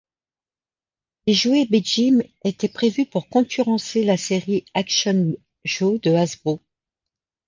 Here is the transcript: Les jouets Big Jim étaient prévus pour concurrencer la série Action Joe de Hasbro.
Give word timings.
Les 1.27 1.35
jouets 1.35 1.67
Big 1.67 1.85
Jim 1.85 2.21
étaient 2.43 2.67
prévus 2.67 3.05
pour 3.05 3.29
concurrencer 3.29 4.03
la 4.03 4.17
série 4.17 4.65
Action 4.73 5.33
Joe 5.63 6.01
de 6.01 6.09
Hasbro. 6.13 6.59